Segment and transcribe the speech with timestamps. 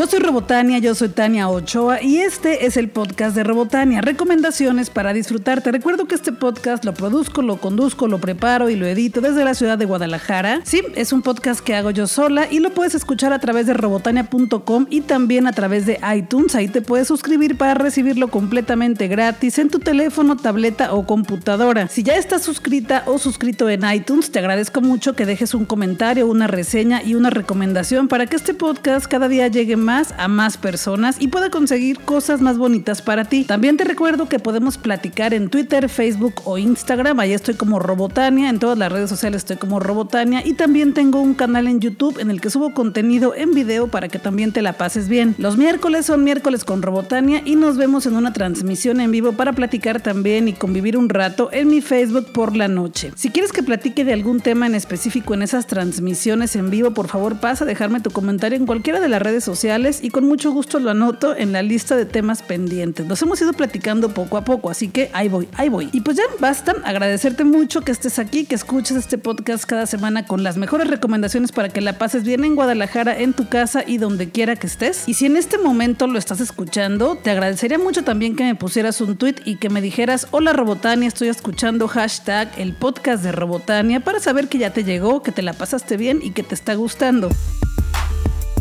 [0.00, 4.88] Yo soy Robotania, yo soy Tania Ochoa y este es el podcast de Robotania, recomendaciones
[4.88, 5.60] para disfrutar.
[5.60, 9.44] Te recuerdo que este podcast lo produzco, lo conduzco, lo preparo y lo edito desde
[9.44, 10.62] la ciudad de Guadalajara.
[10.64, 13.74] Sí, es un podcast que hago yo sola y lo puedes escuchar a través de
[13.74, 16.54] robotania.com y también a través de iTunes.
[16.54, 21.88] Ahí te puedes suscribir para recibirlo completamente gratis en tu teléfono, tableta o computadora.
[21.88, 26.26] Si ya estás suscrita o suscrito en iTunes, te agradezco mucho que dejes un comentario,
[26.26, 30.56] una reseña y una recomendación para que este podcast cada día llegue más a más
[30.56, 33.44] personas y pueda conseguir cosas más bonitas para ti.
[33.44, 37.18] También te recuerdo que podemos platicar en Twitter, Facebook o Instagram.
[37.18, 38.50] Ahí estoy como Robotania.
[38.50, 40.46] En todas las redes sociales estoy como Robotania.
[40.46, 44.08] Y también tengo un canal en YouTube en el que subo contenido en video para
[44.08, 45.34] que también te la pases bien.
[45.38, 49.52] Los miércoles son miércoles con Robotania y nos vemos en una transmisión en vivo para
[49.52, 53.12] platicar también y convivir un rato en mi Facebook por la noche.
[53.16, 57.08] Si quieres que platique de algún tema en específico en esas transmisiones en vivo, por
[57.08, 59.69] favor pasa a dejarme tu comentario en cualquiera de las redes sociales
[60.02, 63.06] y con mucho gusto lo anoto en la lista de temas pendientes.
[63.06, 65.88] Los hemos ido platicando poco a poco, así que ahí voy, ahí voy.
[65.92, 70.26] Y pues ya basta, agradecerte mucho que estés aquí, que escuches este podcast cada semana
[70.26, 73.98] con las mejores recomendaciones para que la pases bien en Guadalajara, en tu casa y
[73.98, 75.04] donde quiera que estés.
[75.06, 79.00] Y si en este momento lo estás escuchando, te agradecería mucho también que me pusieras
[79.00, 84.00] un tweet y que me dijeras, hola Robotania, estoy escuchando hashtag el podcast de Robotania
[84.00, 86.74] para saber que ya te llegó, que te la pasaste bien y que te está
[86.74, 87.28] gustando.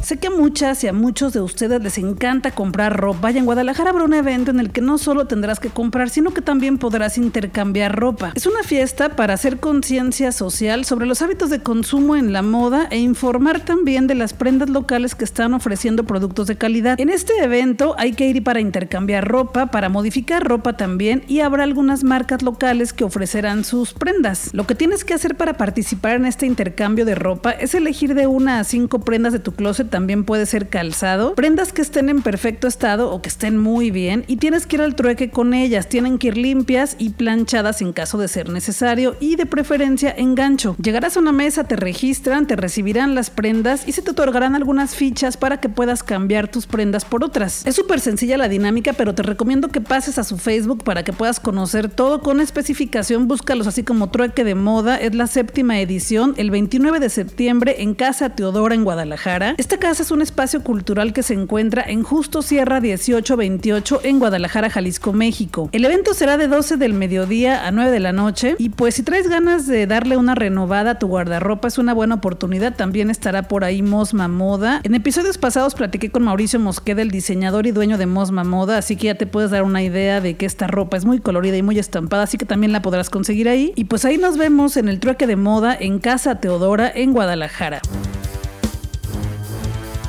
[0.10, 3.20] Sé que a muchas y a muchos de ustedes les encanta comprar ropa.
[3.22, 6.32] Vaya, en Guadalajara habrá un evento en el que no solo tendrás que comprar, sino
[6.32, 8.32] que también podrás intercambiar ropa.
[8.34, 12.88] Es una fiesta para hacer conciencia social sobre los hábitos de consumo en la moda
[12.90, 17.00] e informar también de las prendas locales que están ofreciendo productos de calidad.
[17.00, 21.62] En este evento hay que ir para intercambiar ropa, para modificar ropa también y habrá
[21.62, 24.50] algunas marcas locales que ofrecerán sus prendas.
[24.54, 28.26] Lo que tienes que hacer para participar en este intercambio de ropa es elegir de
[28.26, 32.22] una a cinco prendas de tu closet también puede ser calzado, prendas que estén en
[32.22, 35.90] perfecto estado o que estén muy bien y tienes que ir al trueque con ellas,
[35.90, 40.36] tienen que ir limpias y planchadas en caso de ser necesario y de preferencia en
[40.36, 40.78] gancho.
[40.82, 44.96] Llegarás a una mesa, te registran, te recibirán las prendas y se te otorgarán algunas
[44.96, 47.66] fichas para que puedas cambiar tus prendas por otras.
[47.66, 51.12] Es súper sencilla la dinámica, pero te recomiendo que pases a su Facebook para que
[51.12, 53.28] puedas conocer todo con especificación.
[53.28, 54.96] Búscalos así como Trueque de Moda.
[54.96, 59.56] Es la séptima edición, el 29 de septiembre en Casa Teodora en Guadalajara.
[59.58, 65.14] Esta es un espacio cultural que se encuentra en Justo Sierra 1828 en Guadalajara, Jalisco,
[65.14, 65.68] México.
[65.72, 69.02] El evento será de 12 del mediodía a 9 de la noche y pues si
[69.02, 72.76] traes ganas de darle una renovada a tu guardarropa es una buena oportunidad.
[72.76, 74.80] También estará por ahí Mosma Moda.
[74.84, 78.96] En episodios pasados platiqué con Mauricio Mosqueda, el diseñador y dueño de Mosma Moda, así
[78.96, 81.64] que ya te puedes dar una idea de que esta ropa es muy colorida y
[81.64, 83.74] muy estampada, así que también la podrás conseguir ahí.
[83.76, 87.82] Y pues ahí nos vemos en el trueque de moda en Casa Teodora en Guadalajara.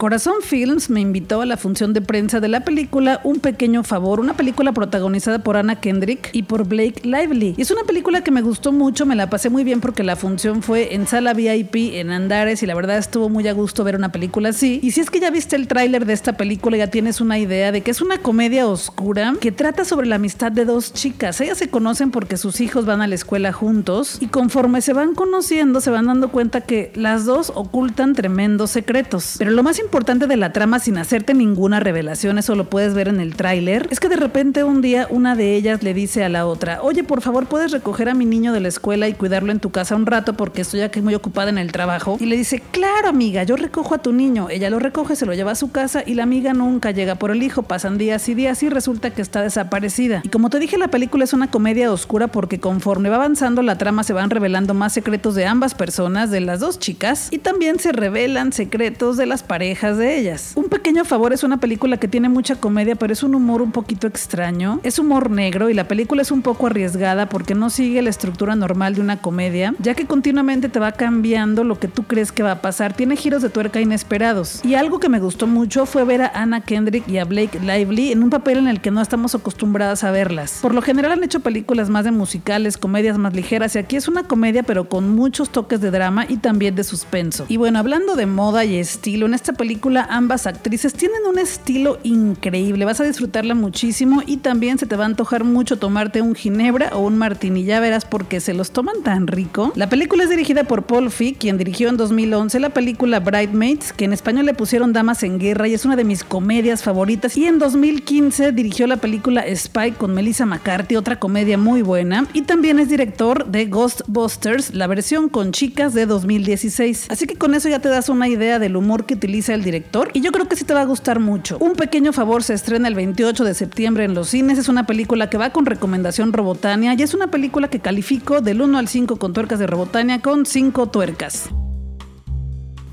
[0.00, 4.18] Corazón Films me invitó a la función de prensa de la película Un Pequeño Favor,
[4.18, 7.54] una película protagonizada por Anna Kendrick y por Blake Lively.
[7.58, 10.16] Y es una película que me gustó mucho, me la pasé muy bien porque la
[10.16, 13.94] función fue en sala VIP en Andares y la verdad estuvo muy a gusto ver
[13.94, 14.80] una película así.
[14.82, 17.70] Y si es que ya viste el tráiler de esta película, ya tienes una idea
[17.70, 21.42] de que es una comedia oscura que trata sobre la amistad de dos chicas.
[21.42, 25.14] Ellas se conocen porque sus hijos van a la escuela juntos y conforme se van
[25.14, 29.34] conociendo se van dando cuenta que las dos ocultan tremendos secretos.
[29.36, 32.94] Pero lo más importante importante de la trama sin hacerte ninguna revelación, eso lo puedes
[32.94, 36.22] ver en el tráiler, es que de repente un día una de ellas le dice
[36.22, 39.14] a la otra, oye, por favor, puedes recoger a mi niño de la escuela y
[39.14, 42.18] cuidarlo en tu casa un rato porque estoy aquí muy ocupada en el trabajo.
[42.20, 44.48] Y le dice, claro, amiga, yo recojo a tu niño.
[44.48, 47.32] Ella lo recoge, se lo lleva a su casa y la amiga nunca llega por
[47.32, 47.64] el hijo.
[47.64, 50.20] Pasan días y días y resulta que está desaparecida.
[50.22, 53.76] Y como te dije, la película es una comedia oscura porque conforme va avanzando la
[53.76, 57.80] trama se van revelando más secretos de ambas personas, de las dos chicas, y también
[57.80, 60.52] se revelan secretos de las parejas de ellas.
[60.56, 63.72] Un pequeño favor es una película que tiene mucha comedia, pero es un humor un
[63.72, 64.78] poquito extraño.
[64.82, 68.54] Es humor negro y la película es un poco arriesgada porque no sigue la estructura
[68.54, 72.42] normal de una comedia, ya que continuamente te va cambiando lo que tú crees que
[72.42, 72.94] va a pasar.
[72.94, 74.62] Tiene giros de tuerca inesperados.
[74.64, 78.12] Y algo que me gustó mucho fue ver a Anna Kendrick y a Blake Lively
[78.12, 80.58] en un papel en el que no estamos acostumbradas a verlas.
[80.60, 84.08] Por lo general han hecho películas más de musicales, comedias más ligeras y aquí es
[84.08, 87.46] una comedia pero con muchos toques de drama y también de suspenso.
[87.48, 89.69] Y bueno, hablando de moda y estilo, en esta película
[90.08, 95.04] ambas actrices tienen un estilo increíble, vas a disfrutarla muchísimo y también se te va
[95.04, 99.02] a antojar mucho tomarte un ginebra o un martini, ya verás porque se los toman
[99.02, 99.72] tan rico.
[99.76, 104.06] La película es dirigida por Paul Feig, quien dirigió en 2011 la película Bridesmaids, que
[104.06, 107.46] en español le pusieron Damas en Guerra y es una de mis comedias favoritas, y
[107.46, 112.78] en 2015 dirigió la película Spy con Melissa McCarthy, otra comedia muy buena, y también
[112.78, 117.06] es director de Ghostbusters, la versión con chicas de 2016.
[117.08, 120.10] Así que con eso ya te das una idea del humor que utiliza el director,
[120.14, 121.58] y yo creo que sí te va a gustar mucho.
[121.58, 125.30] Un pequeño favor se estrena el 28 de septiembre en los cines, es una película
[125.30, 129.16] que va con recomendación Robotania y es una película que califico del 1 al 5
[129.16, 131.50] con tuercas de Robotania con 5 tuercas.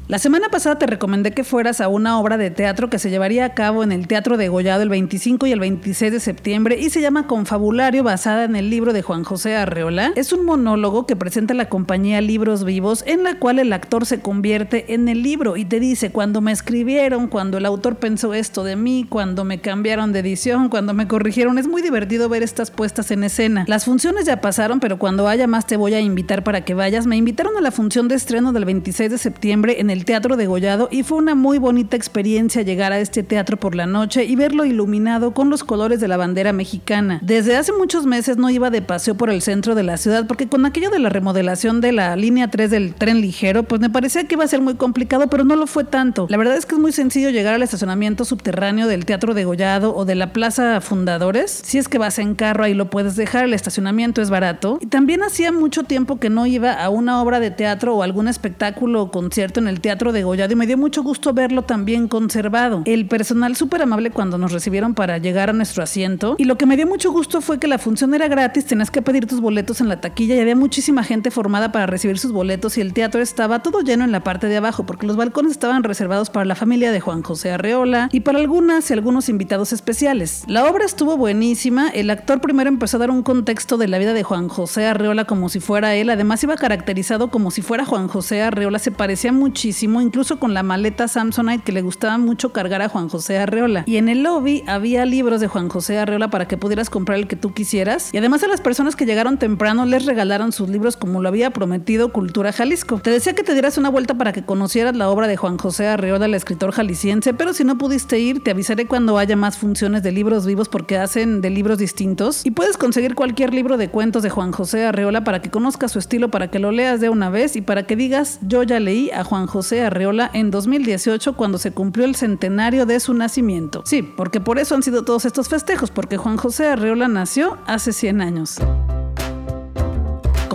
[0.10, 3.44] La semana pasada te recomendé que fueras a una obra de teatro que se llevaría
[3.44, 6.90] a cabo en el Teatro de Gollado el 25 y el 26 de septiembre y
[6.92, 10.14] se llama Confabulario basada en el libro de Juan José Arreola.
[10.16, 14.22] Es un monólogo que presenta la compañía Libros Vivos en la cual el actor se
[14.22, 18.64] convierte en el libro y te dice cuando me escribieron, cuando el autor pensó esto
[18.64, 21.58] de mí, cuando me cambiaron de edición, cuando me corrigieron.
[21.58, 23.66] Es muy divertido ver estas puestas en escena.
[23.68, 27.06] Las funciones ya pasaron, pero cuando haya más te voy a invitar para que vayas.
[27.08, 30.38] Me invitaron a la función de estreno del 26 de septiembre en el el Teatro
[30.38, 34.36] Degollado y fue una muy bonita experiencia llegar a este teatro por la noche y
[34.36, 37.20] verlo iluminado con los colores de la bandera mexicana.
[37.24, 40.48] Desde hace muchos meses no iba de paseo por el centro de la ciudad porque
[40.48, 44.28] con aquello de la remodelación de la línea 3 del tren ligero, pues me parecía
[44.28, 46.28] que iba a ser muy complicado, pero no lo fue tanto.
[46.30, 50.06] La verdad es que es muy sencillo llegar al estacionamiento subterráneo del Teatro Degollado o
[50.06, 51.50] de la Plaza Fundadores.
[51.50, 54.78] Si es que vas en carro ahí lo puedes dejar, el estacionamiento es barato.
[54.80, 58.28] Y también hacía mucho tiempo que no iba a una obra de teatro o algún
[58.28, 62.10] espectáculo o concierto en el Teatro de Gollado y me dio mucho gusto verlo también
[62.10, 62.84] conservado.
[62.86, 66.66] El personal súper amable cuando nos recibieron para llegar a nuestro asiento y lo que
[66.66, 69.80] me dio mucho gusto fue que la función era gratis, tenías que pedir tus boletos
[69.80, 73.22] en la taquilla y había muchísima gente formada para recibir sus boletos y el teatro
[73.22, 76.56] estaba todo lleno en la parte de abajo porque los balcones estaban reservados para la
[76.56, 80.44] familia de Juan José Arreola y para algunas y algunos invitados especiales.
[80.48, 84.14] La obra estuvo buenísima, el actor primero empezó a dar un contexto de la vida
[84.14, 88.10] de Juan José Arreola como si fuera él, además iba caracterizado como si fuera Juan
[88.10, 92.82] José Arreola, se parecía muchísimo, incluso con la maleta Samsonite que le gustaba mucho cargar
[92.82, 93.84] a Juan José Arreola.
[93.86, 97.28] Y en el lobby había libros de Juan José Arreola para que pudieras comprar el
[97.28, 98.14] que tú quisieras.
[98.14, 101.52] Y además a las personas que llegaron temprano les regalaron sus libros como lo había
[101.52, 103.00] prometido Cultura Jalisco.
[103.00, 105.88] Te decía que te dieras una vuelta para que conocieras la obra de Juan José
[105.88, 110.04] Arreola, el escritor jalisciense, pero si no pudiste ir, te avisaré cuando haya más funciones
[110.04, 112.46] de libros vivos porque hacen de libros distintos.
[112.46, 116.00] Y puedes conseguir cualquier libro de cuentos de Juan José Arreola para que conozcas su
[116.00, 119.12] estilo, para que lo leas de una vez y para que digas, yo ya leí
[119.12, 123.84] a Juan José Arreola en 2018 cuando se cumplió el centenario de su nacimiento.
[123.86, 127.94] Sí, porque por eso han sido todos estos festejos, porque Juan José Arreola nació hace
[127.94, 128.60] 100 años.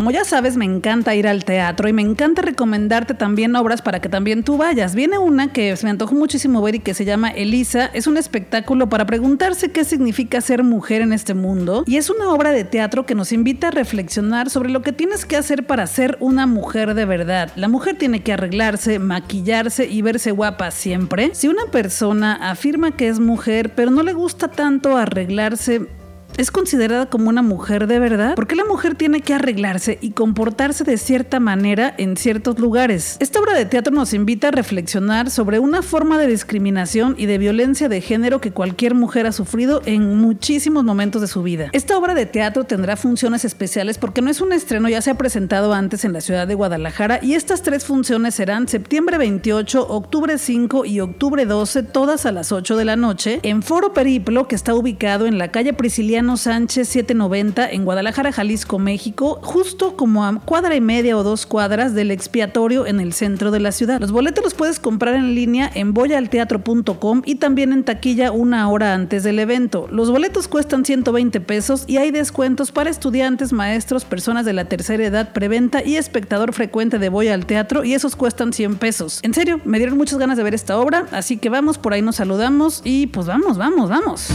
[0.02, 4.00] Como ya sabes, me encanta ir al teatro y me encanta recomendarte también obras para
[4.00, 4.96] que también tú vayas.
[4.96, 7.86] Viene una que me antojó muchísimo ver y que se llama Elisa.
[7.94, 12.32] Es un espectáculo para preguntarse qué significa ser mujer en este mundo y es una
[12.32, 15.86] obra de teatro que nos invita a reflexionar sobre lo que tienes que hacer para
[15.86, 17.52] ser una mujer de verdad.
[17.54, 21.30] La mujer tiene que arreglarse, maquillarse y verse guapa siempre.
[21.32, 25.86] Si una persona afirma que es mujer pero no le gusta tanto arreglarse,
[26.36, 28.34] es considerada como una mujer de verdad?
[28.34, 33.16] ¿Por qué la mujer tiene que arreglarse y comportarse de cierta manera en ciertos lugares?
[33.20, 37.38] Esta obra de teatro nos invita a reflexionar sobre una forma de discriminación y de
[37.38, 41.68] violencia de género que cualquier mujer ha sufrido en muchísimos momentos de su vida.
[41.72, 45.18] Esta obra de teatro tendrá funciones especiales porque no es un estreno, ya se ha
[45.18, 50.38] presentado antes en la ciudad de Guadalajara y estas tres funciones serán septiembre 28, octubre
[50.38, 54.54] 5 y octubre 12, todas a las 8 de la noche, en Foro Periplo, que
[54.54, 60.40] está ubicado en la calle Prisciliana Sánchez 790 en Guadalajara, Jalisco, México, justo como a
[60.40, 64.00] cuadra y media o dos cuadras del expiatorio en el centro de la ciudad.
[64.00, 68.94] Los boletos los puedes comprar en línea en boyalteatro.com y también en taquilla una hora
[68.94, 69.88] antes del evento.
[69.90, 75.04] Los boletos cuestan 120 pesos y hay descuentos para estudiantes, maestros, personas de la tercera
[75.04, 79.18] edad, preventa y espectador frecuente de Voy al Teatro y esos cuestan 100 pesos.
[79.22, 82.02] En serio, me dieron muchas ganas de ver esta obra, así que vamos, por ahí
[82.02, 84.28] nos saludamos y pues vamos, vamos, vamos.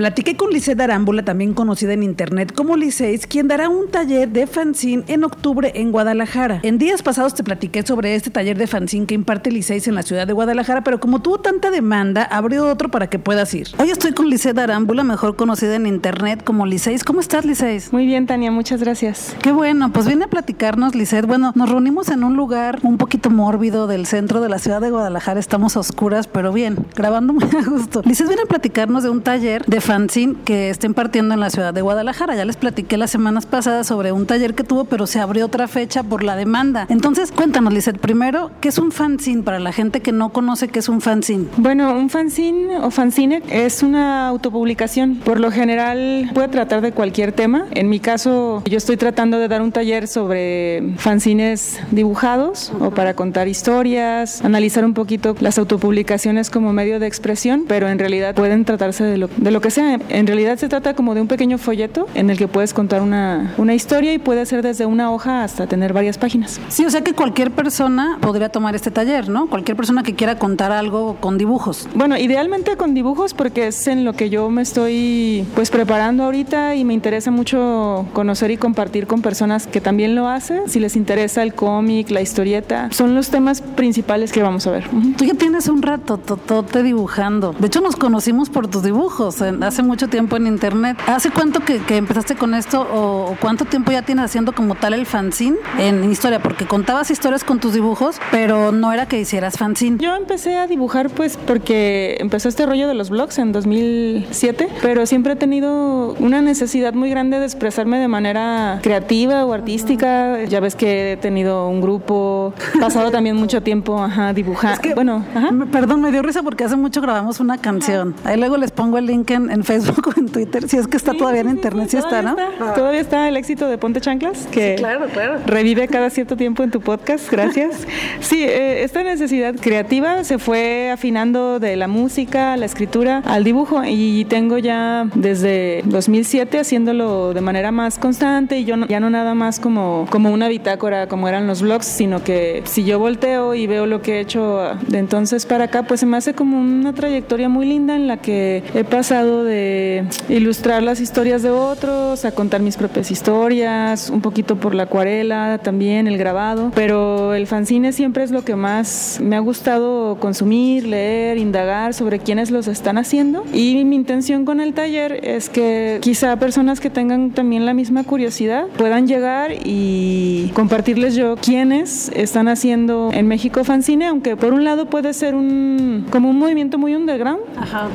[0.00, 4.46] Platiqué con Lisette Arámbula, también conocida en internet como Liceis, quien dará un taller de
[4.46, 6.60] fanzine en octubre en Guadalajara.
[6.62, 10.02] En días pasados te platiqué sobre este taller de fanzine que imparte Liceis en la
[10.02, 13.68] ciudad de Guadalajara, pero como tuvo tanta demanda, abrió otro para que puedas ir.
[13.78, 17.04] Hoy estoy con Lisette Arámbula, mejor conocida en internet como Liceis.
[17.04, 17.92] ¿Cómo estás, Liceis?
[17.92, 19.36] Muy bien, Tania, muchas gracias.
[19.42, 21.26] Qué bueno, pues viene a platicarnos, Lisette.
[21.26, 24.88] Bueno, nos reunimos en un lugar un poquito mórbido del centro de la ciudad de
[24.88, 25.38] Guadalajara.
[25.38, 28.00] Estamos a oscuras, pero bien, grabando muy a gusto.
[28.06, 31.74] Lisette viene a platicarnos de un taller de fanzine que está impartiendo en la ciudad
[31.74, 32.36] de Guadalajara.
[32.36, 35.66] Ya les platiqué las semanas pasadas sobre un taller que tuvo, pero se abrió otra
[35.66, 36.86] fecha por la demanda.
[36.88, 40.78] Entonces, cuéntanos, Lizeth, primero, ¿qué es un fanzine para la gente que no conoce qué
[40.78, 41.46] es un fanzine?
[41.56, 45.16] Bueno, un fanzine o fanzine es una autopublicación.
[45.16, 47.66] Por lo general puede tratar de cualquier tema.
[47.72, 53.14] En mi caso, yo estoy tratando de dar un taller sobre fanzines dibujados o para
[53.14, 58.64] contar historias, analizar un poquito las autopublicaciones como medio de expresión, pero en realidad pueden
[58.64, 61.28] tratarse de lo, de lo que sea sea, en realidad se trata como de un
[61.28, 65.10] pequeño folleto en el que puedes contar una, una historia y puede ser desde una
[65.12, 66.60] hoja hasta tener varias páginas.
[66.68, 69.48] Sí, o sea que cualquier persona podría tomar este taller, ¿no?
[69.48, 71.88] Cualquier persona que quiera contar algo con dibujos.
[71.94, 76.74] Bueno, idealmente con dibujos porque es en lo que yo me estoy pues preparando ahorita
[76.74, 80.68] y me interesa mucho conocer y compartir con personas que también lo hacen.
[80.68, 84.88] Si les interesa el cómic, la historieta, son los temas principales que vamos a ver.
[85.16, 87.54] Tú ya tienes un rato totote dibujando.
[87.58, 90.98] De hecho, nos conocimos por tus dibujos hace mucho tiempo en internet.
[91.06, 95.06] ¿Hace cuánto que, empezaste con esto o, cuánto tiempo ya tienes haciendo como tal el
[95.06, 96.42] fanzine en historia?
[96.42, 99.98] Porque contabas historias con tus dibujos, pero no era que hicieras fanzine.
[99.98, 105.06] Yo empecé a dibujar pues porque empezó este rollo de los blogs en 2007, pero
[105.06, 110.42] siempre he tenido una necesidad muy grande de expresarme de manera creativa o artística.
[110.44, 114.80] Ya ves que he tenido un grupo, pasado también mucho tiempo ajá, dibujando.
[114.96, 115.24] bueno,
[115.70, 118.16] perdón, me dio risa porque hace mucho grabamos una canción.
[118.24, 121.12] Ahí luego les pongo el link en, Facebook o en Twitter, si es que está
[121.12, 122.36] todavía en internet, si está, ¿no?
[122.74, 125.40] Todavía está el éxito de Ponte Chanclas, que claro, claro.
[125.46, 127.86] revive cada cierto tiempo en tu podcast, gracias.
[128.20, 133.82] sí, eh, esta necesidad creativa se fue afinando de la música, la escritura, al dibujo
[133.86, 139.34] y tengo ya desde 2007 haciéndolo de manera más constante y yo ya no nada
[139.34, 143.66] más como, como una bitácora como eran los blogs, sino que si yo volteo y
[143.66, 146.92] veo lo que he hecho de entonces para acá, pues se me hace como una
[146.92, 152.32] trayectoria muy linda en la que he pasado de ilustrar las historias de otros a
[152.32, 157.92] contar mis propias historias, un poquito por la acuarela, también el grabado, pero el fanzine
[157.92, 162.98] siempre es lo que más me ha gustado consumir, leer, indagar sobre quiénes los están
[162.98, 163.44] haciendo.
[163.52, 168.04] Y mi intención con el taller es que quizá personas que tengan también la misma
[168.04, 174.64] curiosidad puedan llegar y compartirles yo quiénes están haciendo en México fanzine, aunque por un
[174.64, 177.40] lado puede ser un como un movimiento muy underground,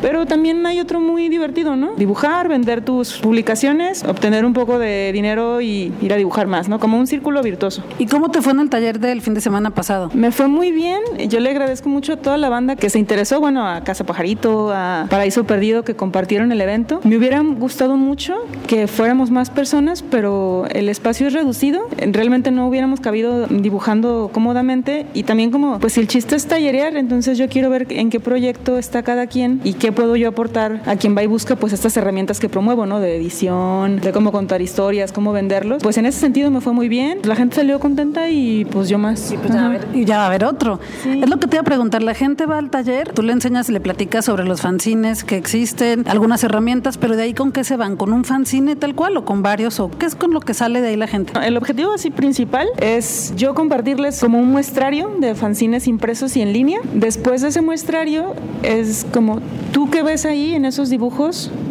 [0.01, 1.93] pero también hay otro muy divertido, ¿no?
[1.95, 6.79] Dibujar, vender tus publicaciones, obtener un poco de dinero y ir a dibujar más, ¿no?
[6.79, 7.83] Como un círculo virtuoso.
[7.99, 10.09] ¿Y cómo te fue en el taller del fin de semana pasado?
[10.13, 11.01] Me fue muy bien.
[11.29, 14.71] Yo le agradezco mucho a toda la banda que se interesó, bueno, a Casa Pajarito,
[14.73, 17.01] a Paraíso Perdido que compartieron el evento.
[17.03, 18.35] Me hubiera gustado mucho
[18.67, 21.87] que fuéramos más personas, pero el espacio es reducido.
[21.97, 26.95] Realmente no hubiéramos cabido dibujando cómodamente y también como, pues si el chiste es tallerear,
[26.95, 30.81] entonces yo quiero ver en qué proyecto está cada quien y qué puedo yo aportar
[30.85, 32.99] a quien va y busca pues estas herramientas que promuevo, ¿no?
[32.99, 35.83] De edición, de cómo contar historias, cómo venderlos.
[35.83, 37.19] Pues en ese sentido me fue muy bien.
[37.23, 39.33] La gente salió contenta y pues yo más.
[39.41, 39.53] pues
[39.93, 40.79] y ya va a haber otro.
[41.05, 42.03] Es lo que te iba a preguntar.
[42.03, 45.35] La gente va al taller, tú le enseñas y le platicas sobre los fanzines que
[45.35, 49.17] existen, algunas herramientas, pero de ahí con qué se van, con un fanzine tal cual
[49.17, 51.33] o con varios o qué es con lo que sale de ahí la gente.
[51.43, 56.53] El objetivo así principal es yo compartirles como un muestrario de fanzines impresos y en
[56.53, 56.79] línea.
[56.93, 59.39] Después de ese muestrario es como
[59.71, 61.14] tú qué ves ahí en esos dibujos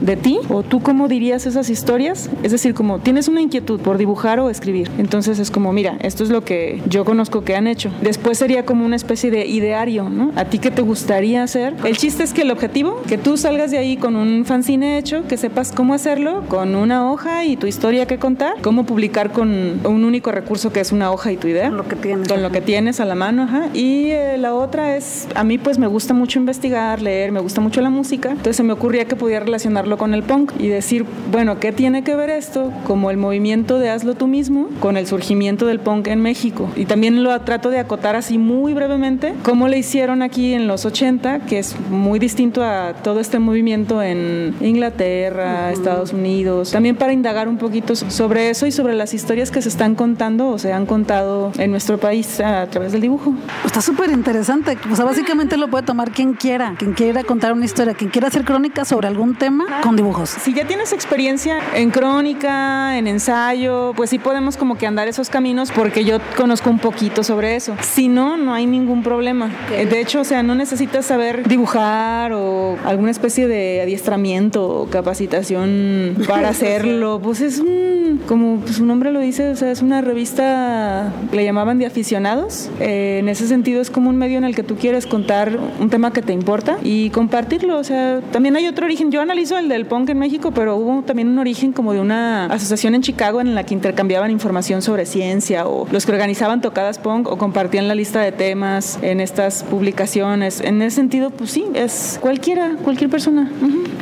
[0.00, 2.30] de ti o tú cómo dirías esas historias.
[2.42, 4.90] Es decir, como tienes una inquietud por dibujar o escribir.
[4.98, 7.90] Entonces es como, mira, esto es lo que yo conozco que han hecho.
[8.02, 10.32] Después sería como una especie de ideario, ¿no?
[10.36, 11.74] ¿A ti qué te gustaría hacer?
[11.84, 15.26] El chiste es que el objetivo, que tú salgas de ahí con un fanzine hecho,
[15.28, 19.80] que sepas cómo hacerlo, con una hoja y tu historia que contar, cómo publicar con
[19.84, 21.68] un único recurso que es una hoja y tu idea.
[21.68, 22.28] Con lo que tienes.
[22.28, 23.68] Con lo que tienes a la mano, ajá.
[23.74, 27.60] Y eh, la otra es, a mí pues me gusta mucho investigar, leer, me gusta
[27.60, 31.04] mucho la música, entonces se me ocurría que podía relacionarlo con el punk y decir,
[31.30, 35.06] bueno, ¿qué tiene que ver esto como el movimiento de hazlo tú mismo con el
[35.06, 36.70] surgimiento del punk en México?
[36.76, 40.84] Y también lo trato de acotar así muy brevemente, cómo le hicieron aquí en los
[40.84, 47.12] 80, que es muy distinto a todo este movimiento en Inglaterra, Estados Unidos, también para
[47.12, 50.72] indagar un poquito sobre eso y sobre las historias que se están contando o se
[50.72, 53.34] han contado en nuestro país a través del dibujo.
[53.64, 57.64] Está súper interesante, o sea, básicamente lo puede tomar quien quiera, quien quiera contar una
[57.64, 60.28] historia, quien quiera hacer crónica sobre algún tema con dibujos.
[60.28, 65.30] Si ya tienes experiencia en crónica, en ensayo, pues sí podemos como que andar esos
[65.30, 67.74] caminos porque yo conozco un poquito sobre eso.
[67.80, 69.50] Si no, no hay ningún problema.
[69.70, 76.16] De hecho, o sea, no necesitas saber dibujar o alguna especie de adiestramiento o capacitación
[76.28, 77.20] para hacerlo.
[77.22, 81.78] Pues es un, como su nombre lo dice, o sea, es una revista, le llamaban
[81.78, 82.70] de aficionados.
[82.80, 85.90] Eh, en ese sentido es como un medio en el que tú quieres contar un
[85.90, 87.78] tema que te importa y compartirlo.
[87.78, 89.10] O sea, también hay otro origen.
[89.14, 92.46] Yo analizo el del punk en México, pero hubo también un origen como de una
[92.46, 96.98] asociación en Chicago en la que intercambiaban información sobre ciencia o los que organizaban tocadas
[96.98, 100.60] punk o compartían la lista de temas en estas publicaciones.
[100.60, 103.52] En ese sentido, pues sí, es cualquiera, cualquier persona.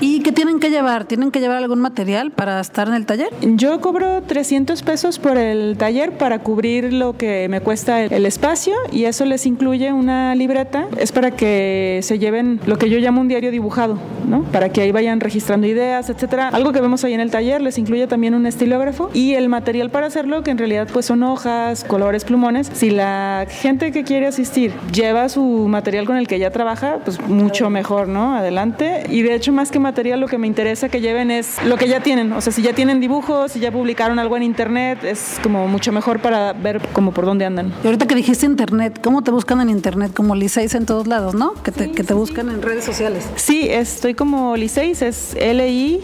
[0.00, 1.04] ¿Y qué tienen que llevar?
[1.04, 3.28] ¿Tienen que llevar algún material para estar en el taller?
[3.42, 8.72] Yo cobro 300 pesos por el taller para cubrir lo que me cuesta el espacio
[8.90, 10.86] y eso les incluye una libreta.
[10.96, 14.42] Es para que se lleven lo que yo llamo un diario dibujado ¿no?
[14.44, 16.48] Para que ahí vayan registrando ideas, etcétera.
[16.48, 19.90] Algo que vemos ahí en el taller les incluye también un estilógrafo y el material
[19.90, 22.70] para hacerlo, que en realidad pues son hojas, colores, plumones.
[22.72, 27.20] Si la gente que quiere asistir lleva su material con el que ya trabaja, pues
[27.20, 28.36] mucho mejor, ¿no?
[28.36, 29.04] Adelante.
[29.08, 31.88] Y de hecho, más que material, lo que me interesa que lleven es lo que
[31.88, 32.32] ya tienen.
[32.32, 35.92] O sea, si ya tienen dibujos, si ya publicaron algo en internet, es como mucho
[35.92, 37.72] mejor para ver como por dónde andan.
[37.82, 40.12] Y ahorita que dijiste internet, ¿cómo te buscan en internet?
[40.14, 41.54] Como Liceis en todos lados, ¿no?
[41.62, 43.28] Que te, que te buscan en redes sociales.
[43.36, 46.00] Sí, estoy como Liceis, es L-I-Z-E-I-S.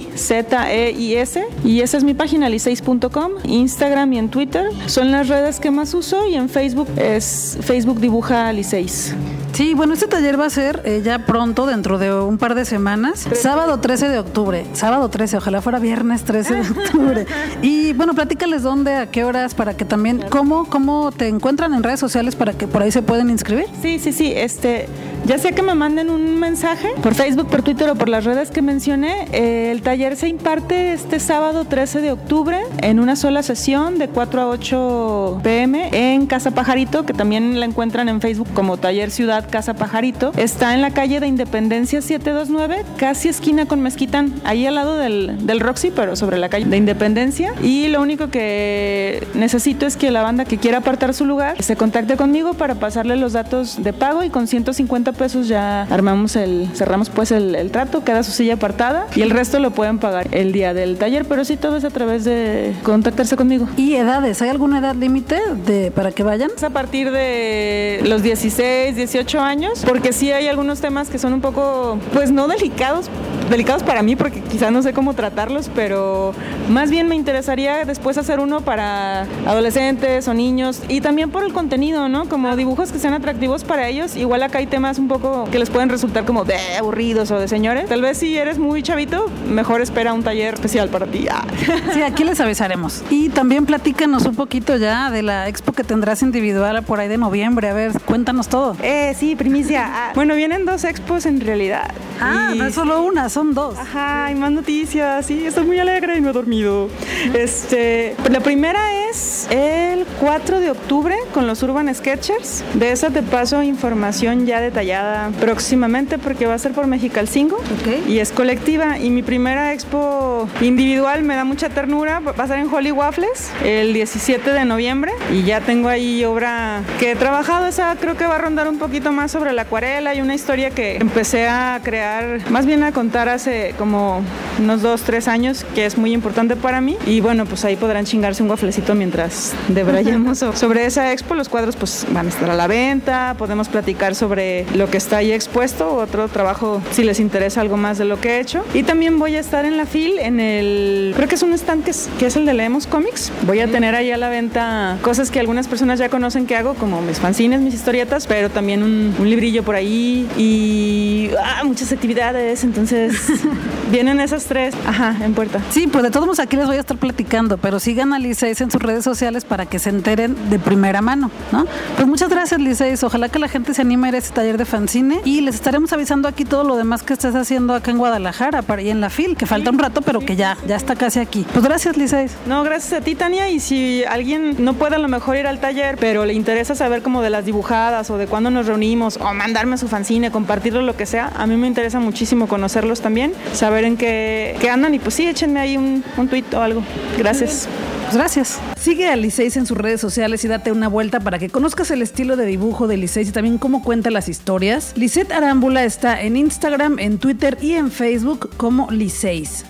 [1.64, 4.70] Y esa es mi página, liceis.com, Instagram y en Twitter.
[4.86, 9.14] Son las redes que más uso y en Facebook es Facebook Dibuja Liceis.
[9.52, 12.64] Sí, bueno, este taller va a ser eh, ya pronto, dentro de un par de
[12.64, 14.66] semanas, sábado 13 de octubre.
[14.72, 17.26] Sábado 13, ojalá fuera viernes 13 de octubre.
[17.62, 21.82] Y bueno, platícales dónde, a qué horas, para que también, cómo, cómo te encuentran en
[21.82, 23.66] redes sociales para que por ahí se pueden inscribir.
[23.82, 24.32] Sí, sí, sí.
[24.34, 24.86] Este,
[25.24, 28.50] ya sea que me manden un mensaje por Facebook, por Twitter o por las redes
[28.50, 33.42] que mencioné, eh, el taller se imparte este sábado 13 de octubre en una sola
[33.42, 38.48] sesión de 4 a 8 pm en Casa Pajarito, que también la encuentran en Facebook
[38.54, 40.32] como Taller Ciudad Casa Pajarito.
[40.36, 45.46] Está en la calle de Independencia 729, casi esquina con Mezquitán, ahí al lado del,
[45.46, 47.52] del Roxy, pero sobre la calle de Independencia.
[47.62, 51.76] Y lo único que necesito es que la banda que quiera apartar su lugar se
[51.76, 56.68] contacte conmigo para pasarle los datos de pago y con 150 pesos ya armamos el,
[56.74, 60.26] cerramos pues el, el trato, queda su silla apartada y el resto lo pueden pagar
[60.32, 63.68] el día del taller, pero sí todo es a través de contactarse conmigo.
[63.76, 64.42] ¿Y edades?
[64.42, 66.50] ¿Hay alguna edad límite de, para que vayan?
[66.56, 71.34] Es a partir de los 16, 18 años, porque sí hay algunos temas que son
[71.34, 73.10] un poco, pues no delicados,
[73.50, 76.34] delicados para mí porque quizá no sé cómo tratarlos, pero
[76.68, 81.52] más bien me interesaría después hacer uno para adolescentes o niños y también por el
[81.52, 82.28] contenido, ¿no?
[82.28, 84.16] Como dibujos que sean atractivos para ellos.
[84.16, 87.48] Igual acá hay temas un poco que les pueden resultar como de aburridos o de
[87.48, 87.88] señores.
[87.88, 91.26] Tal vez si eres muy chavito, mejor espera un taller especial para ti.
[91.30, 91.44] Ah.
[91.94, 93.02] Sí, aquí les avisaremos.
[93.08, 97.18] Y también platícanos un poquito ya de la expo que tendrás individual por ahí de
[97.18, 97.68] noviembre.
[97.68, 98.76] A ver, cuéntanos todo.
[98.82, 99.86] Eh, sí, primicia.
[99.98, 101.90] Ah, bueno, vienen dos expos en realidad.
[102.20, 103.76] Ah, Y- no es solo una, son dos.
[103.78, 106.88] Ajá, hay más noticias, sí, estoy muy alegre y no he dormido.
[107.34, 112.62] Este, la primera es el 4 de octubre con los Urban Sketchers.
[112.74, 118.08] De esa te paso información ya detallada próximamente porque va a ser por Mexicalcingo Ok.
[118.08, 118.98] y es colectiva.
[118.98, 123.50] Y mi primera expo individual me da mucha ternura, va a ser en Holly Waffles
[123.64, 127.66] el 17 de noviembre y ya tengo ahí obra que he trabajado.
[127.66, 130.70] Esa creo que va a rondar un poquito más sobre la acuarela y una historia
[130.70, 134.22] que empecé a crear, más bien a contar hace como
[134.58, 136.96] unos dos, tres años, que es muy importante para mí.
[137.06, 141.34] Y bueno, pues ahí podrán chingarse un wafflecito mientras debrayemos so- sobre esa expo.
[141.34, 145.18] Los cuadros pues van a estar a la venta, podemos platicar sobre lo que está
[145.18, 148.64] ahí expuesto, otro trabajo si les interesa algo más de lo que he hecho.
[148.74, 151.84] Y también voy a estar en la FIL, en el, creo que es un stand
[151.84, 153.30] que es, que es el de Leemos Comics.
[153.46, 156.74] Voy a tener ahí a la venta cosas que algunas personas ya conocen que hago,
[156.74, 161.92] como mis fanzines, mis historietas, pero también un, un librillo por ahí y ah, muchas
[161.92, 162.64] actividades.
[162.64, 163.14] Entonces
[163.90, 165.60] vienen esas tres, ajá, en puerta.
[165.70, 168.60] Sí, pues de todos modos aquí les voy a estar platicando, pero sigan a Liceis
[168.60, 171.66] en sus redes sociales para que se enteren de primera mano, ¿no?
[171.96, 173.02] Pues muchas gracias, Liceis.
[173.02, 175.56] Ojalá que la gente se anime a ir a este taller de fanzine y les
[175.56, 179.00] estaremos avisando aquí todo lo demás que estés haciendo acá en Guadalajara para y en
[179.00, 181.46] la FIL, que falta un rato, pero que ya, ya está casi aquí.
[181.52, 182.32] Pues gracias, Liceis.
[182.46, 183.48] No, gracias a ti, Tania.
[183.50, 187.02] Y si alguien no puede a lo mejor ir al taller, pero le interesa saber
[187.02, 190.96] como de las dibujadas o de cuándo nos reunimos o mandarme su fanzine, compartirlo, lo
[190.96, 194.98] que sea, a mí me interesa muchísimo conocerlos también, saber en qué, qué andan y
[194.98, 196.82] pues sí, échenme ahí un, un tweet o algo.
[197.16, 197.68] Gracias.
[198.04, 198.58] Pues gracias.
[198.80, 202.00] Sigue a Liceis en sus redes sociales y date una vuelta para que conozcas el
[202.00, 204.92] estilo de dibujo de Liceis y también cómo cuenta las historias.
[204.96, 209.66] Lisette Arámbula está en Instagram, en Twitter y en Facebook como Liceis.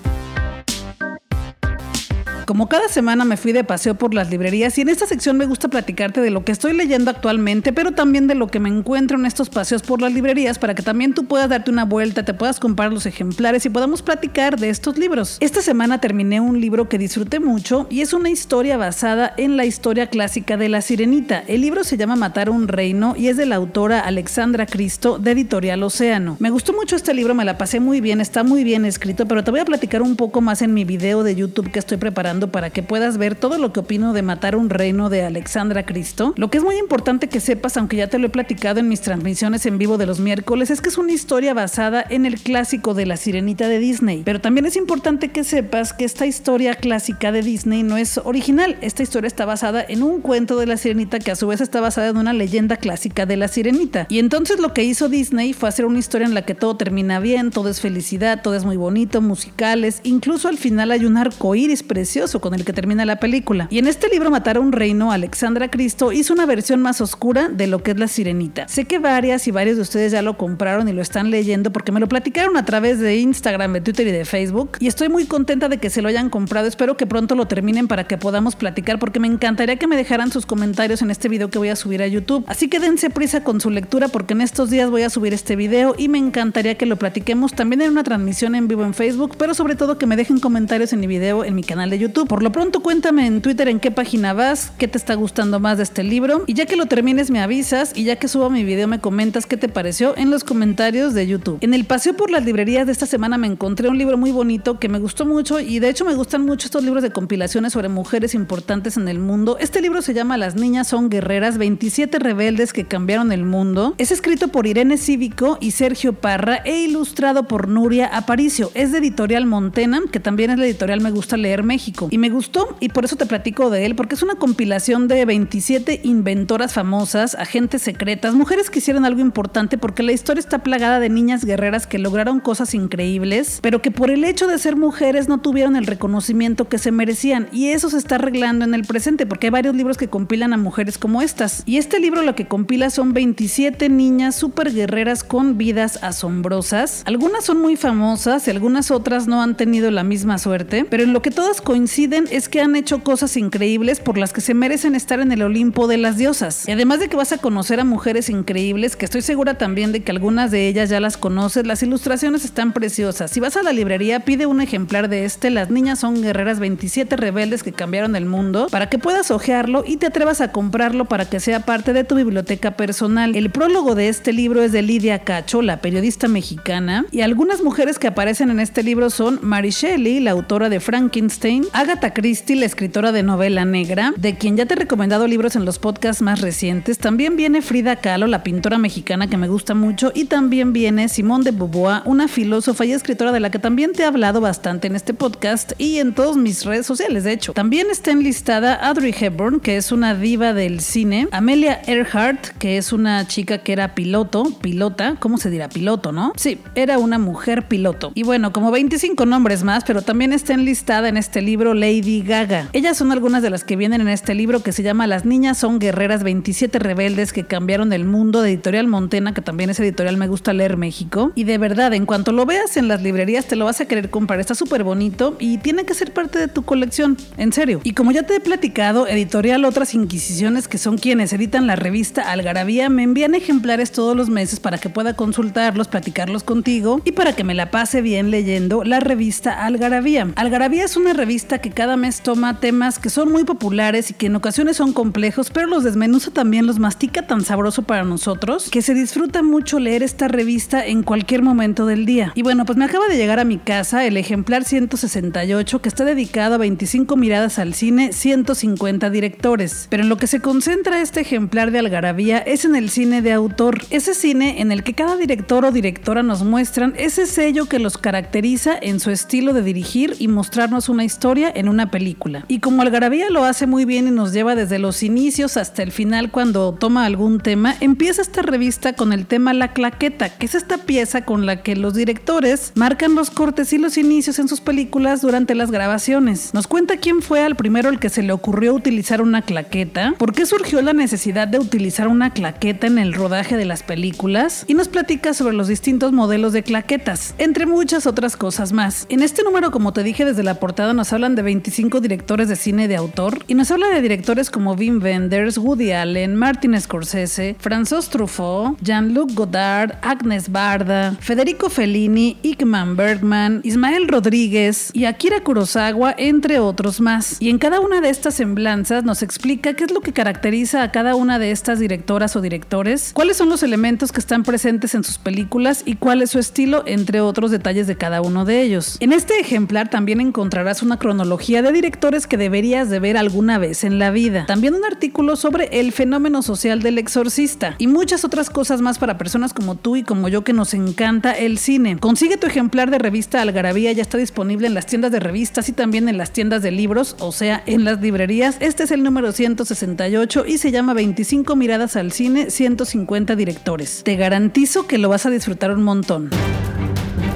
[2.49, 5.45] Como cada semana me fui de paseo por las librerías y en esta sección me
[5.45, 9.19] gusta platicarte de lo que estoy leyendo actualmente, pero también de lo que me encuentro
[9.19, 12.33] en estos paseos por las librerías para que también tú puedas darte una vuelta, te
[12.33, 15.37] puedas comprar los ejemplares y podamos platicar de estos libros.
[15.41, 19.67] Esta semana terminé un libro que disfruté mucho y es una historia basada en la
[19.67, 21.45] historia clásica de La Sirenita.
[21.49, 25.33] El libro se llama Matar un reino y es de la autora Alexandra Cristo de
[25.33, 26.39] Editorial Océano.
[26.41, 29.45] Me gustó mucho este libro, me la pasé muy bien, está muy bien escrito, pero
[29.45, 32.38] te voy a platicar un poco más en mi video de YouTube que estoy preparando
[32.47, 36.35] para que puedas ver todo lo que opino de Matar un Reino de Alexandra Cristo.
[36.37, 39.01] Lo que es muy importante que sepas, aunque ya te lo he platicado en mis
[39.01, 42.95] transmisiones en vivo de los miércoles, es que es una historia basada en el clásico
[42.95, 44.23] de la sirenita de Disney.
[44.25, 48.77] Pero también es importante que sepas que esta historia clásica de Disney no es original.
[48.81, 51.81] Esta historia está basada en un cuento de la sirenita que a su vez está
[51.81, 54.07] basada en una leyenda clásica de la sirenita.
[54.09, 57.21] Y entonces lo que hizo Disney fue hacer una historia en la que todo termina
[57.21, 61.55] bien, todo es felicidad, todo es muy bonito, musicales, incluso al final hay un arco
[61.55, 63.67] iris precioso con el que termina la película.
[63.71, 67.49] Y en este libro Matar a un Reino, Alexandra Cristo hizo una versión más oscura
[67.49, 68.69] de lo que es la sirenita.
[68.69, 71.93] Sé que varias y varios de ustedes ya lo compraron y lo están leyendo porque
[71.93, 74.73] me lo platicaron a través de Instagram, de Twitter y de Facebook.
[74.81, 76.67] Y estoy muy contenta de que se lo hayan comprado.
[76.67, 80.31] Espero que pronto lo terminen para que podamos platicar porque me encantaría que me dejaran
[80.31, 82.45] sus comentarios en este video que voy a subir a YouTube.
[82.47, 85.57] Así que dense prisa con su lectura porque en estos días voy a subir este
[85.57, 89.37] video y me encantaría que lo platiquemos también en una transmisión en vivo en Facebook,
[89.39, 92.18] pero sobre todo que me dejen comentarios en mi video en mi canal de YouTube.
[92.27, 95.77] Por lo pronto cuéntame en Twitter en qué página vas, qué te está gustando más
[95.77, 98.65] de este libro y ya que lo termines me avisas y ya que suba mi
[98.65, 101.59] video me comentas qué te pareció en los comentarios de YouTube.
[101.61, 104.79] En el paseo por las librerías de esta semana me encontré un libro muy bonito
[104.79, 107.89] que me gustó mucho y de hecho me gustan mucho estos libros de compilaciones sobre
[107.89, 109.57] mujeres importantes en el mundo.
[109.61, 113.95] Este libro se llama Las niñas son guerreras, 27 rebeldes que cambiaron el mundo.
[113.99, 118.71] Es escrito por Irene Cívico y Sergio Parra e ilustrado por Nuria Aparicio.
[118.75, 122.08] Es de editorial Montena, que también es la editorial Me Gusta Leer México.
[122.11, 125.25] Y me gustó y por eso te platico de él, porque es una compilación de
[125.25, 131.01] 27 inventoras famosas, agentes secretas, mujeres que hicieron algo importante porque la historia está plagada
[131.01, 135.29] de niñas guerreras que lograron cosas increíbles, pero que por el hecho de ser mujeres
[135.29, 137.49] no tuvieron el reconocimiento que se merecían.
[137.53, 140.57] Y eso se está arreglando en el presente, porque hay varios libros que compilan a
[140.57, 141.63] mujeres como estas.
[141.67, 147.03] Y este libro lo que compila son 27 niñas super guerreras con vidas asombrosas.
[147.05, 151.13] Algunas son muy famosas y algunas otras no han tenido la misma suerte, pero en
[151.13, 151.98] lo que todas coinciden
[152.31, 155.89] es que han hecho cosas increíbles por las que se merecen estar en el Olimpo
[155.89, 156.69] de las diosas.
[156.69, 160.01] Y además de que vas a conocer a mujeres increíbles, que estoy segura también de
[160.01, 163.33] que algunas de ellas ya las conoces, las ilustraciones están preciosas.
[163.33, 167.17] Si vas a la librería, pide un ejemplar de este, Las niñas son guerreras 27
[167.17, 171.29] rebeldes que cambiaron el mundo, para que puedas hojearlo y te atrevas a comprarlo para
[171.29, 173.35] que sea parte de tu biblioteca personal.
[173.35, 177.99] El prólogo de este libro es de Lidia Cacho, la periodista mexicana, y algunas mujeres
[177.99, 182.67] que aparecen en este libro son Mary Shelley, la autora de Frankenstein, Agatha Christie, la
[182.67, 186.41] escritora de novela negra, de quien ya te he recomendado libros en los podcasts más
[186.41, 186.99] recientes.
[186.99, 191.45] También viene Frida Kahlo, la pintora mexicana que me gusta mucho, y también viene Simone
[191.45, 194.97] de Beauvoir, una filósofa y escritora de la que también te he hablado bastante en
[194.97, 197.53] este podcast y en todas mis redes sociales, de hecho.
[197.53, 202.93] También está enlistada Audrey Hepburn, que es una diva del cine, Amelia Earhart, que es
[202.93, 205.69] una chica que era piloto, pilota, ¿cómo se dirá?
[205.69, 206.33] Piloto, ¿no?
[206.35, 208.11] Sí, era una mujer piloto.
[208.17, 212.69] Y bueno, como 25 nombres más, pero también está enlistada en este libro Lady Gaga.
[212.73, 215.59] Ellas son algunas de las que vienen en este libro que se llama Las niñas
[215.59, 220.17] son guerreras 27 rebeldes que cambiaron el mundo de Editorial Montena, que también es editorial
[220.17, 221.33] Me Gusta Leer México.
[221.35, 224.11] Y de verdad, en cuanto lo veas en las librerías, te lo vas a querer
[224.11, 224.41] comprar.
[224.41, 227.81] Está súper bonito y tiene que ser parte de tu colección, en serio.
[227.85, 232.31] Y como ya te he platicado, Editorial Otras Inquisiciones, que son quienes editan la revista
[232.31, 237.35] Algarabía, me envían ejemplares todos los meses para que pueda consultarlos, platicarlos contigo y para
[237.35, 240.29] que me la pase bien leyendo la revista Algarabía.
[240.37, 244.27] Algarabía es una revista que cada mes toma temas que son muy populares y que
[244.27, 248.83] en ocasiones son complejos, pero los desmenuza también, los mastica tan sabroso para nosotros, que
[248.83, 252.33] se disfruta mucho leer esta revista en cualquier momento del día.
[252.35, 256.05] Y bueno, pues me acaba de llegar a mi casa el ejemplar 168 que está
[256.05, 259.87] dedicado a 25 miradas al cine, 150 directores.
[259.91, 263.33] Pero en lo que se concentra este ejemplar de Algarabía es en el cine de
[263.33, 267.79] autor, ese cine en el que cada director o directora nos muestran ese sello que
[267.79, 272.45] los caracteriza en su estilo de dirigir y mostrarnos una historia en una película.
[272.49, 275.93] Y como Algarabía lo hace muy bien y nos lleva desde los inicios hasta el
[275.93, 280.55] final cuando toma algún tema, empieza esta revista con el tema La Claqueta, que es
[280.55, 284.61] esta pieza con la que los directores marcan los cortes y los inicios en sus
[284.61, 286.53] películas durante las grabaciones.
[286.55, 290.33] Nos cuenta quién fue al primero el que se le ocurrió utilizar una claqueta, por
[290.33, 294.75] qué surgió la necesidad de utilizar una claqueta en el rodaje de las películas y
[294.75, 299.07] nos platica sobre los distintos modelos de claquetas, entre muchas otras cosas más.
[299.09, 302.57] En este número, como te dije desde la portada, nos hablan de 25 directores de
[302.57, 307.55] cine de autor y nos habla de directores como Wim Wenders, Woody Allen, Martin Scorsese,
[307.63, 316.13] François Truffaut, Jean-Luc Godard, Agnes Barda, Federico Fellini, Igman Bergman, Ismael Rodríguez y Akira Kurosawa,
[316.19, 317.37] entre otros más.
[317.39, 320.91] Y en cada una de estas semblanzas nos explica qué es lo que caracteriza a
[320.91, 325.05] cada una de estas directoras o directores, cuáles son los elementos que están presentes en
[325.05, 328.97] sus películas y cuál es su estilo, entre otros detalles de cada uno de ellos.
[328.99, 333.85] En este ejemplar también encontrarás una cronología de directores que deberías de ver alguna vez
[333.85, 334.47] en la vida.
[334.47, 339.19] También un artículo sobre el fenómeno social del exorcista y muchas otras cosas más para
[339.19, 341.99] personas como tú y como yo que nos encanta el cine.
[341.99, 345.73] Consigue tu ejemplar de revista Algarabía, ya está disponible en las tiendas de revistas y
[345.73, 348.57] también en las tiendas de libros, o sea, en las librerías.
[348.61, 354.03] Este es el número 168 y se llama 25 miradas al cine, 150 directores.
[354.05, 356.31] Te garantizo que lo vas a disfrutar un montón.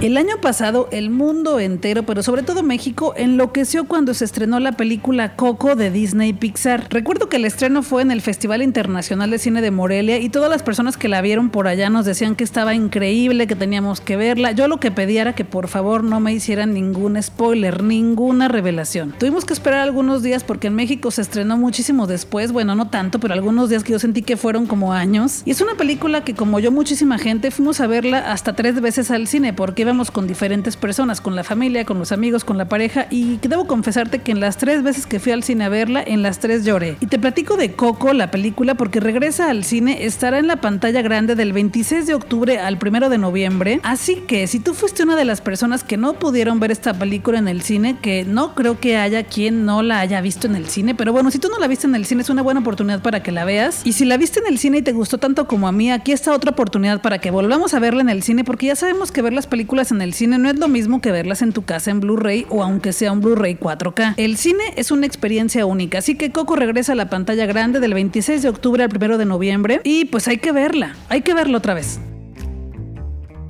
[0.02, 4.72] El año pasado el mundo entero, pero sobre todo México, enloqueció cuando se estrenó la
[4.72, 6.88] película Coco de Disney Pixar.
[6.90, 10.50] Recuerdo que el estreno fue en el Festival Internacional de Cine de Morelia y todas
[10.50, 14.16] las personas que la vieron por allá nos decían que estaba increíble, que teníamos que
[14.16, 14.50] verla.
[14.50, 19.14] Yo lo que pedía era que por favor no me hicieran ningún spoiler, ninguna revelación.
[19.16, 23.20] Tuvimos que esperar algunos días porque en México se estrenó muchísimo después, bueno, no tanto,
[23.20, 25.42] pero algunos días que yo sentí que fueron como años.
[25.44, 29.08] Y es una película que como yo muchísima gente fuimos a verla hasta tres veces
[29.12, 32.64] al cine porque iba con diferentes personas, con la familia, con los amigos, con la
[32.64, 36.02] pareja y debo confesarte que en las tres veces que fui al cine a verla,
[36.04, 36.96] en las tres lloré.
[37.00, 41.02] Y te platico de Coco, la película, porque regresa al cine, estará en la pantalla
[41.02, 43.80] grande del 26 de octubre al 1 de noviembre.
[43.82, 47.38] Así que si tú fuiste una de las personas que no pudieron ver esta película
[47.38, 50.68] en el cine, que no creo que haya quien no la haya visto en el
[50.68, 53.02] cine, pero bueno, si tú no la viste en el cine es una buena oportunidad
[53.02, 53.82] para que la veas.
[53.84, 56.12] Y si la viste en el cine y te gustó tanto como a mí, aquí
[56.12, 59.20] está otra oportunidad para que volvamos a verla en el cine, porque ya sabemos que
[59.20, 61.90] ver las películas en el cine no es lo mismo que verlas en tu casa
[61.90, 64.14] en Blu-ray o aunque sea un Blu-ray 4K.
[64.16, 67.94] El cine es una experiencia única, así que Coco regresa a la pantalla grande del
[67.94, 71.58] 26 de octubre al 1 de noviembre y pues hay que verla, hay que verla
[71.58, 71.98] otra vez.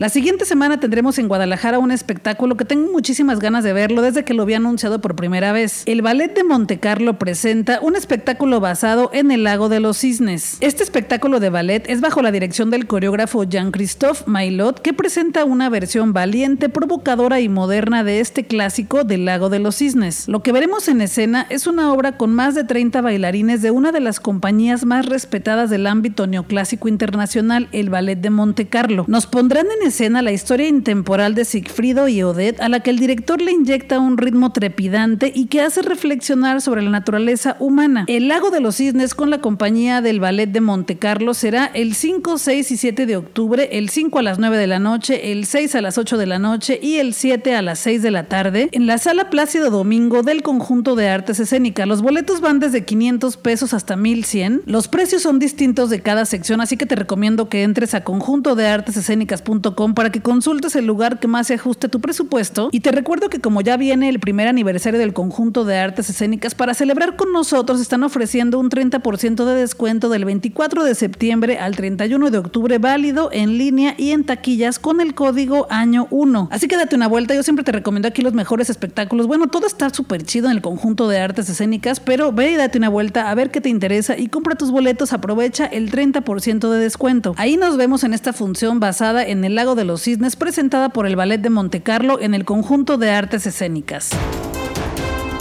[0.02, 4.24] La siguiente semana tendremos en Guadalajara un espectáculo que tengo muchísimas ganas de verlo desde
[4.24, 5.84] que lo había anunciado por primera vez.
[5.86, 10.56] El Ballet de Montecarlo presenta un espectáculo basado en el lago de los cisnes.
[10.58, 15.68] Este espectáculo de ballet es bajo la dirección del coreógrafo Jean-Christophe Maillot, que presenta una
[15.68, 20.26] versión valiente, provocadora y moderna de este clásico del lago de los cisnes.
[20.26, 23.92] Lo que veremos en escena es una obra con más de 30 bailarines de una
[23.92, 29.04] de las compañías más respetadas del ámbito neoclásico internacional, el Ballet de Montecarlo.
[29.06, 32.98] Nos pondrán en escena la historia intemporal de Sigfrido y Odette, a la que el
[32.98, 38.06] director le inyecta un ritmo trepidante y que hace reflexionar sobre la naturaleza humana.
[38.08, 41.94] El Lago de los Cisnes con la compañía del Ballet de Monte Carlo será el
[41.94, 45.44] 5, 6 y 7 de octubre, el 5 a las 9 de la noche, el
[45.44, 48.24] 6 a las 8 de la noche y el 7 a las 6 de la
[48.24, 51.86] tarde en la Sala Plácido Domingo del Conjunto de Artes Escénicas.
[51.86, 54.62] Los boletos van desde 500 pesos hasta 1100.
[54.64, 59.71] Los precios son distintos de cada sección, así que te recomiendo que entres a conjuntodeartesescénicas.com
[59.94, 62.68] para que consultes el lugar que más se ajuste a tu presupuesto.
[62.72, 66.54] Y te recuerdo que como ya viene el primer aniversario del conjunto de artes escénicas,
[66.54, 71.76] para celebrar con nosotros están ofreciendo un 30% de descuento del 24 de septiembre al
[71.76, 76.48] 31 de octubre válido en línea y en taquillas con el código año 1.
[76.50, 79.26] Así que date una vuelta, yo siempre te recomiendo aquí los mejores espectáculos.
[79.26, 82.78] Bueno, todo está súper chido en el conjunto de artes escénicas, pero ve y date
[82.78, 86.78] una vuelta a ver qué te interesa y compra tus boletos, aprovecha el 30% de
[86.78, 87.34] descuento.
[87.36, 91.06] Ahí nos vemos en esta función basada en el lago de los Cisnes presentada por
[91.06, 94.10] el Ballet de Montecarlo en el conjunto de artes escénicas.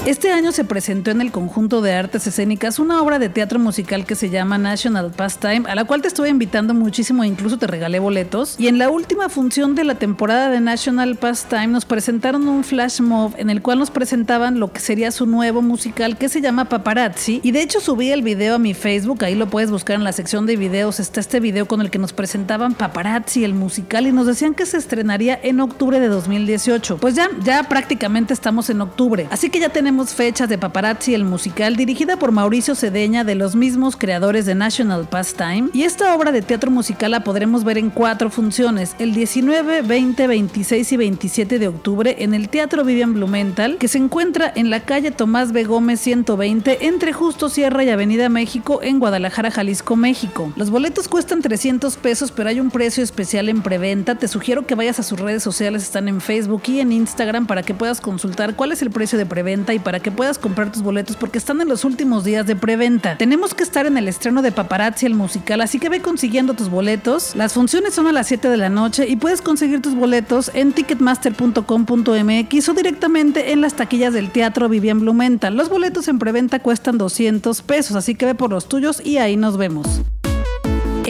[0.04, 4.04] Este año se presentó en el conjunto de artes escénicas una obra de teatro musical
[4.04, 7.68] que se llama National Pastime, a la cual te estuve invitando muchísimo e incluso te
[7.68, 8.56] regalé boletos.
[8.58, 13.00] Y en la última función de la temporada de National Pastime nos presentaron un flash
[13.00, 16.66] mob en el cual nos presentaban lo que sería su nuevo musical que se llama
[16.66, 17.40] Paparazzi.
[17.44, 20.14] Y de hecho subí el video a mi Facebook, ahí lo puedes buscar en la
[20.14, 21.00] sección de videos.
[21.00, 24.66] Está este video con el que nos presentaban Paparazzi, el musical, y nos decían que
[24.66, 26.98] se estrenaría en octubre de 2018.
[26.98, 29.28] Pues ya, ya prácticamente estamos en octubre.
[29.30, 33.56] Así que ya tenemos fechas de Paparazzi el musical dirigida por Mauricio Cedeña de los
[33.56, 37.90] mismos creadores de National Pastime y esta obra de teatro musical la podremos ver en
[37.90, 43.78] cuatro funciones, el 19, 20, 26 y 27 de octubre en el Teatro Vivian Blumenthal
[43.78, 45.66] que se encuentra en la calle Tomás B.
[45.66, 50.54] Gómez 120 entre Justo Sierra y Avenida México en Guadalajara, Jalisco, México.
[50.56, 54.76] Los boletos cuestan 300 pesos pero hay un precio especial en preventa, te sugiero que
[54.76, 58.56] vayas a sus redes sociales, están en Facebook y en Instagram para que puedas consultar
[58.56, 61.68] cuál es el precio de preventa para que puedas comprar tus boletos porque están en
[61.68, 63.18] los últimos días de preventa.
[63.18, 66.70] Tenemos que estar en el estreno de Paparazzi el musical, así que ve consiguiendo tus
[66.70, 67.36] boletos.
[67.36, 70.74] Las funciones son a las 7 de la noche y puedes conseguir tus boletos en
[70.74, 75.56] ticketmaster.com.mx o directamente en las taquillas del Teatro Vivian Blumenthal.
[75.56, 79.38] Los boletos en preventa cuestan 200 pesos, así que ve por los tuyos y ahí
[79.38, 80.02] nos vemos.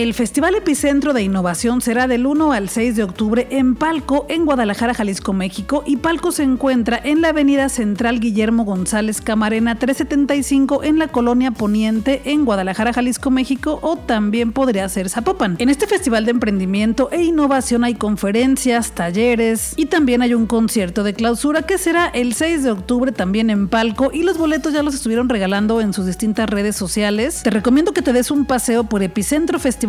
[0.02, 4.46] El Festival Epicentro de Innovación será del 1 al 6 de octubre en Palco, en
[4.46, 10.84] Guadalajara, Jalisco, México, y Palco se encuentra en la Avenida Central Guillermo González Camarena 375
[10.84, 15.56] en la Colonia Poniente, en Guadalajara, Jalisco, México, o también podría ser Zapopan.
[15.60, 21.04] En este festival de emprendimiento e innovación hay conferencias, talleres y también hay un concierto
[21.04, 24.82] de clausura que será el 6 de octubre también en Palco y los boletos ya
[24.82, 27.42] los estuvieron regalando en sus distintas redes sociales.
[27.44, 29.04] Te recomiendo que te des un paseo por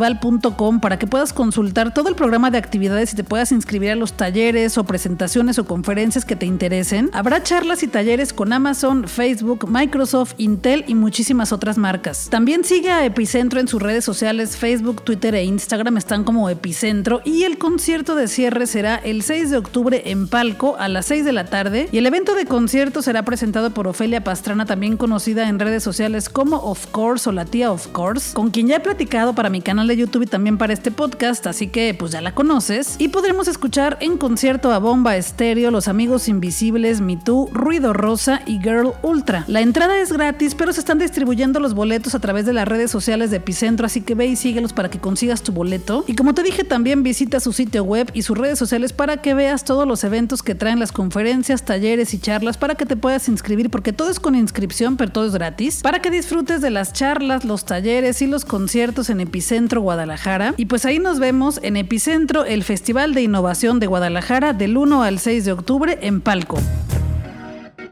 [0.03, 3.97] epicentrofestival.com para que puedas consultar todo el programa de actividades y te puedas inscribir a
[3.97, 7.11] los talleres o presentaciones o conferencias que te interesen.
[7.13, 12.29] Habrá charlas y talleres con Amazon, Facebook, Microsoft, Intel y muchísimas otras marcas.
[12.31, 17.21] También sigue a Epicentro en sus redes sociales Facebook, Twitter e Instagram están como Epicentro
[17.25, 21.25] y el concierto de cierre será el 6 de octubre en Palco a las 6
[21.25, 25.49] de la tarde y el evento de concierto será presentado por Ofelia Pastrana, también conocida
[25.49, 28.81] en redes sociales como Of Course o la tía Of Course, con quien ya he
[28.81, 32.21] platicado para mi canal de YouTube y también para este podcast, así que pues ya
[32.21, 32.97] la conoces.
[32.99, 38.43] Y podremos escuchar en concierto a Bomba Estéreo, Los Amigos Invisibles, Me Too, Ruido Rosa
[38.47, 39.45] y Girl Ultra.
[39.49, 42.91] La entrada es gratis, pero se están distribuyendo los boletos a través de las redes
[42.91, 46.05] sociales de Epicentro, así que ve y síguelos para que consigas tu boleto.
[46.07, 49.35] Y como te dije, también visita su sitio web y sus redes sociales para que
[49.35, 53.29] veas todos los eventos que traen las conferencias, talleres y charlas para que te puedas
[53.29, 56.93] inscribir, porque todo es con inscripción, pero todo es gratis, para que disfrutes de las
[56.93, 60.55] charlas, los talleres y los conciertos en Epicentro Guadalajara.
[60.57, 65.03] Y pues ahí nos vemos en Epicentro, el Festival de Innovación de Guadalajara del 1
[65.03, 66.59] al 6 de octubre en Palco.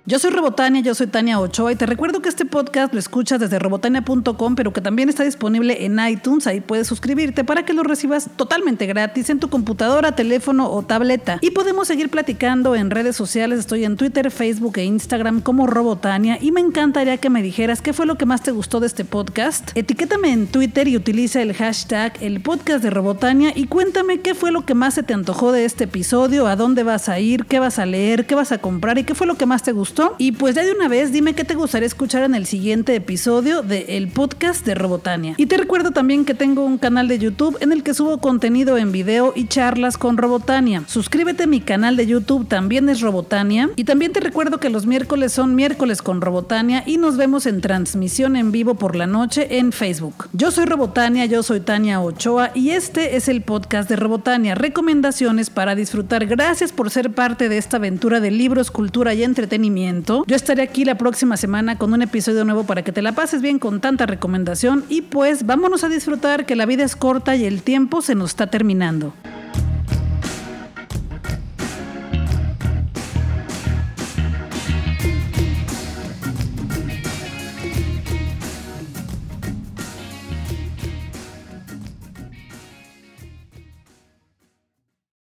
[0.06, 3.38] Yo soy Robotania, yo soy Tania Ochoa y te recuerdo que este podcast lo escuchas
[3.38, 6.46] desde robotania.com, pero que también está disponible en iTunes.
[6.46, 11.36] Ahí puedes suscribirte para que lo recibas totalmente gratis en tu computadora, teléfono o tableta.
[11.42, 13.58] Y podemos seguir platicando en redes sociales.
[13.58, 17.92] Estoy en Twitter, Facebook e Instagram como Robotania y me encantaría que me dijeras qué
[17.92, 19.70] fue lo que más te gustó de este podcast.
[19.74, 24.50] Etiquétame en Twitter y utiliza el hashtag el podcast de Robotania y cuéntame qué fue
[24.50, 27.58] lo que más se te antojó de este episodio, a dónde vas a ir, qué
[27.58, 29.99] vas a leer, qué vas a comprar y qué fue lo que más te gustó.
[30.18, 33.62] Y pues ya de una vez, dime qué te gustaría escuchar en el siguiente episodio
[33.62, 35.34] del podcast de Robotania.
[35.36, 38.78] Y te recuerdo también que tengo un canal de YouTube en el que subo contenido
[38.78, 40.84] en video y charlas con Robotania.
[40.86, 43.70] Suscríbete a mi canal de YouTube, también es Robotania.
[43.76, 47.60] Y también te recuerdo que los miércoles son miércoles con Robotania y nos vemos en
[47.60, 50.28] transmisión en vivo por la noche en Facebook.
[50.32, 54.54] Yo soy Robotania, yo soy Tania Ochoa y este es el podcast de Robotania.
[54.54, 56.26] Recomendaciones para disfrutar.
[56.26, 59.79] Gracias por ser parte de esta aventura de libros, cultura y entretenimiento
[60.26, 63.40] yo estaré aquí la próxima semana con un episodio nuevo para que te la pases
[63.40, 67.44] bien con tanta recomendación y pues vámonos a disfrutar que la vida es corta y
[67.44, 69.14] el tiempo se nos está terminando.